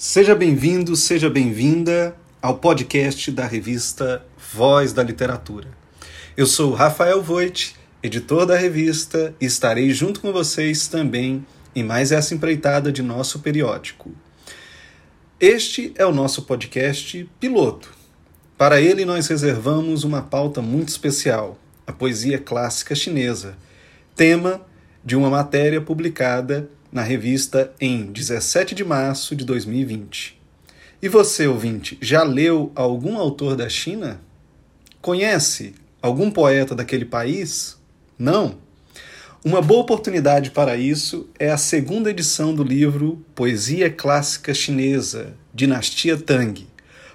Seja 0.00 0.32
bem-vindo, 0.32 0.94
seja 0.94 1.28
bem-vinda 1.28 2.14
ao 2.40 2.58
podcast 2.58 3.32
da 3.32 3.44
revista 3.44 4.24
Voz 4.54 4.92
da 4.92 5.02
Literatura. 5.02 5.66
Eu 6.36 6.46
sou 6.46 6.72
Rafael 6.72 7.20
Voit, 7.20 7.74
editor 8.00 8.46
da 8.46 8.56
revista, 8.56 9.34
e 9.40 9.46
estarei 9.46 9.90
junto 9.90 10.20
com 10.20 10.32
vocês 10.32 10.86
também 10.86 11.44
em 11.74 11.82
mais 11.82 12.12
essa 12.12 12.32
empreitada 12.32 12.92
de 12.92 13.02
nosso 13.02 13.40
periódico. 13.40 14.12
Este 15.40 15.92
é 15.96 16.06
o 16.06 16.14
nosso 16.14 16.42
podcast 16.42 17.28
piloto. 17.40 17.92
Para 18.56 18.80
ele, 18.80 19.04
nós 19.04 19.26
reservamos 19.26 20.04
uma 20.04 20.22
pauta 20.22 20.62
muito 20.62 20.90
especial: 20.90 21.58
a 21.84 21.92
poesia 21.92 22.38
clássica 22.38 22.94
chinesa, 22.94 23.56
tema 24.14 24.64
de 25.04 25.16
uma 25.16 25.28
matéria 25.28 25.80
publicada 25.80 26.70
na 26.92 27.02
revista 27.02 27.72
em 27.80 28.06
17 28.06 28.74
de 28.74 28.84
março 28.84 29.36
de 29.36 29.44
2020. 29.44 30.40
E 31.00 31.08
você, 31.08 31.46
ouvinte, 31.46 31.96
já 32.00 32.22
leu 32.22 32.72
algum 32.74 33.18
autor 33.18 33.54
da 33.54 33.68
China? 33.68 34.20
Conhece 35.00 35.74
algum 36.02 36.30
poeta 36.30 36.74
daquele 36.74 37.04
país? 37.04 37.76
Não? 38.18 38.56
Uma 39.44 39.62
boa 39.62 39.82
oportunidade 39.82 40.50
para 40.50 40.76
isso 40.76 41.28
é 41.38 41.50
a 41.50 41.56
segunda 41.56 42.10
edição 42.10 42.52
do 42.52 42.64
livro 42.64 43.24
Poesia 43.34 43.88
Clássica 43.88 44.52
Chinesa, 44.52 45.34
Dinastia 45.54 46.16
Tang, 46.16 46.66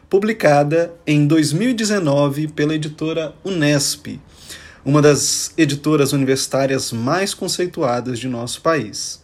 publicada 0.09 0.93
em 1.05 1.27
2019 1.27 2.47
pela 2.49 2.75
editora 2.75 3.33
Unesp, 3.43 4.21
uma 4.85 5.01
das 5.01 5.53
editoras 5.57 6.13
universitárias 6.13 6.91
mais 6.91 7.33
conceituadas 7.33 8.19
de 8.19 8.27
nosso 8.29 8.61
país. 8.61 9.22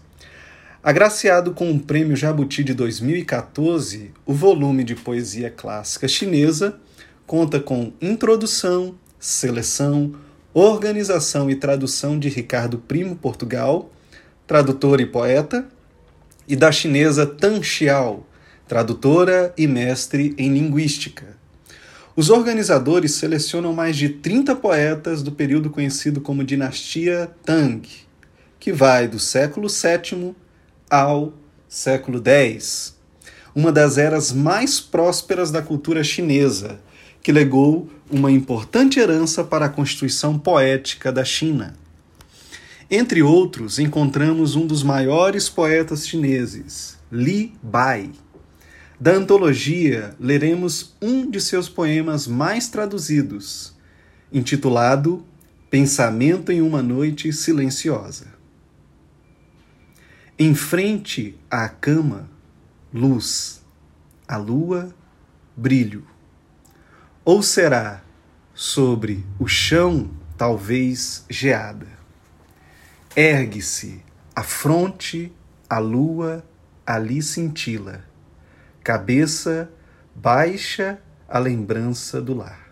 Agraciado 0.82 1.52
com 1.52 1.70
o 1.74 1.78
Prêmio 1.78 2.16
Jabuti 2.16 2.64
de 2.64 2.74
2014, 2.74 4.14
o 4.26 4.34
volume 4.34 4.86
de 4.86 4.96
poesia 4.96 5.50
clássica 5.52 6.08
chinesa 6.08 6.80
conta 7.28 7.60
com 7.60 7.92
introdução, 8.02 8.96
seleção, 9.20 10.16
organização 10.54 11.50
e 11.50 11.56
tradução 11.56 12.18
de 12.18 12.30
Ricardo 12.30 12.78
Primo 12.78 13.14
Portugal, 13.18 13.92
tradutor 14.48 15.02
e 15.02 15.06
poeta, 15.06 15.68
e 16.48 16.56
da 16.56 16.72
chinesa 16.72 17.26
Tan 17.26 17.62
Xiao, 17.62 18.26
tradutora 18.66 19.54
e 19.58 19.68
mestre 19.68 20.34
em 20.38 20.54
linguística. 20.54 21.38
Os 22.16 22.30
organizadores 22.30 23.12
selecionam 23.16 23.74
mais 23.74 23.98
de 23.98 24.08
30 24.08 24.56
poetas 24.56 25.22
do 25.22 25.34
período 25.34 25.70
conhecido 25.70 26.22
como 26.22 26.42
Dinastia 26.42 27.30
Tang, 27.44 27.86
que 28.58 28.72
vai 28.72 29.10
do 29.10 29.20
século 29.20 29.68
VII 29.68 30.34
ao 30.90 31.34
século 31.68 32.22
X, 32.26 32.96
uma 33.54 33.72
das 33.72 33.98
eras 33.98 34.32
mais 34.32 34.80
prósperas 34.80 35.52
da 35.52 35.62
cultura 35.62 36.04
chinesa, 36.04 36.80
que 37.22 37.32
legou 37.32 37.90
uma 38.10 38.32
importante 38.32 39.00
herança 39.00 39.44
para 39.44 39.66
a 39.66 39.70
constituição 39.70 40.40
poética 40.40 41.12
da 41.12 41.24
China. 41.24 41.76
Entre 42.90 43.22
outros, 43.22 43.78
encontramos 43.78 44.56
um 44.56 44.66
dos 44.66 44.82
maiores 44.82 45.48
poetas 45.48 46.08
chineses, 46.08 46.98
Li 47.12 47.54
Bai. 47.62 48.10
Da 49.00 49.12
antologia, 49.12 50.16
leremos 50.20 50.96
um 51.02 51.30
de 51.30 51.40
seus 51.40 51.70
poemas 51.70 52.26
mais 52.28 52.68
traduzidos, 52.68 53.76
intitulado 54.34 55.24
Pensamento 55.70 56.52
em 56.52 56.62
uma 56.62 56.82
Noite 56.82 57.32
Silenciosa. 57.32 58.39
Em 60.42 60.56
frente 60.56 61.38
à 61.52 61.68
cama, 61.68 62.30
luz, 62.94 63.62
a 64.26 64.38
lua, 64.38 64.96
brilho. 65.54 66.08
Ou 67.26 67.44
será 67.44 68.02
sobre 68.54 69.26
o 69.38 69.50
chão, 69.50 70.10
talvez 70.38 71.26
geada. 71.30 71.88
Ergue-se 73.14 74.02
a 74.34 74.42
fronte, 74.42 75.30
a 75.70 75.78
lua 75.78 76.46
ali 76.88 77.22
cintila, 77.22 78.06
cabeça 78.82 79.70
baixa 80.16 81.02
a 81.28 81.38
lembrança 81.38 82.22
do 82.22 82.34
lar. 82.34 82.70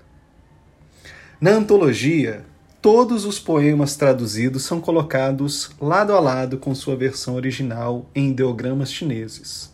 Na 1.42 1.52
antologia, 1.52 2.46
todos 2.82 3.26
os 3.26 3.40
poemas 3.40 3.96
traduzidos 3.96 4.64
são 4.64 4.80
colocados 4.80 5.72
lado 5.80 6.14
a 6.14 6.20
lado 6.20 6.58
com 6.58 6.74
sua 6.76 6.96
versão 6.96 7.36
original 7.36 8.10
em 8.14 8.30
ideogramas 8.30 8.92
chineses. 8.92 9.72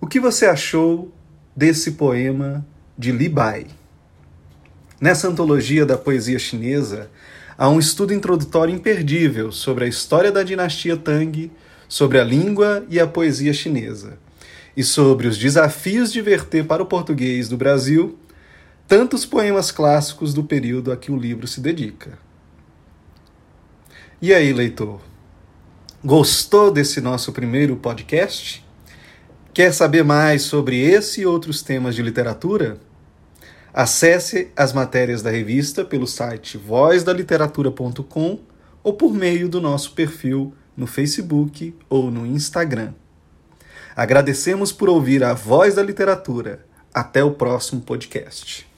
O 0.00 0.06
que 0.06 0.20
você 0.20 0.46
achou 0.46 1.12
desse 1.54 1.92
poema 1.92 2.66
de 2.98 3.12
Li 3.12 3.28
Bai. 3.28 3.66
Nessa 5.00 5.28
antologia 5.28 5.84
da 5.84 5.96
poesia 5.96 6.38
chinesa, 6.38 7.10
há 7.56 7.68
um 7.68 7.78
estudo 7.78 8.12
introdutório 8.12 8.74
imperdível 8.74 9.52
sobre 9.52 9.84
a 9.84 9.88
história 9.88 10.32
da 10.32 10.42
dinastia 10.42 10.96
Tang, 10.96 11.50
sobre 11.88 12.18
a 12.18 12.24
língua 12.24 12.84
e 12.88 12.98
a 12.98 13.06
poesia 13.06 13.52
chinesa, 13.52 14.18
e 14.76 14.82
sobre 14.82 15.26
os 15.26 15.38
desafios 15.38 16.12
de 16.12 16.20
verter 16.20 16.66
para 16.66 16.82
o 16.82 16.86
português 16.86 17.48
do 17.48 17.56
Brasil 17.56 18.18
tantos 18.88 19.26
poemas 19.26 19.70
clássicos 19.70 20.32
do 20.32 20.44
período 20.44 20.92
a 20.92 20.96
que 20.96 21.10
o 21.10 21.16
livro 21.16 21.46
se 21.46 21.60
dedica. 21.60 22.18
E 24.22 24.32
aí, 24.32 24.52
leitor? 24.52 25.00
Gostou 26.04 26.70
desse 26.70 27.00
nosso 27.00 27.32
primeiro 27.32 27.76
podcast? 27.76 28.64
Quer 29.52 29.72
saber 29.72 30.04
mais 30.04 30.42
sobre 30.42 30.78
esse 30.78 31.22
e 31.22 31.26
outros 31.26 31.62
temas 31.62 31.94
de 31.94 32.02
literatura? 32.02 32.78
Acesse 33.74 34.50
as 34.56 34.72
matérias 34.72 35.20
da 35.20 35.30
revista 35.30 35.84
pelo 35.84 36.06
site 36.06 36.56
vozdaliteratura.com 36.56 38.38
ou 38.82 38.92
por 38.94 39.12
meio 39.12 39.48
do 39.48 39.60
nosso 39.60 39.92
perfil 39.92 40.54
no 40.76 40.86
Facebook 40.86 41.74
ou 41.90 42.10
no 42.10 42.24
Instagram. 42.24 42.94
Agradecemos 43.96 44.72
por 44.72 44.88
ouvir 44.88 45.24
a 45.24 45.34
Voz 45.34 45.74
da 45.74 45.82
Literatura. 45.82 46.64
Até 46.94 47.24
o 47.24 47.32
próximo 47.32 47.80
podcast. 47.80 48.75